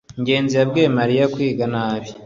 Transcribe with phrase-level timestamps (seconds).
[0.21, 2.09] ngenzi yabwiye mariya kwiga nabi